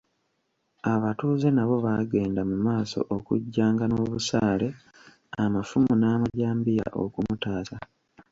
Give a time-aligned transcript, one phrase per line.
[0.93, 4.67] Abatuuze nabo baagenda mu maaso okujja nga n'obusaale,
[5.43, 7.77] amafumu n'amajambiya okumutaasa.